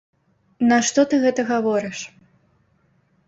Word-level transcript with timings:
Нашто 0.69 1.03
ты 1.11 1.19
гэта 1.25 1.41
гаворыш? 1.51 1.99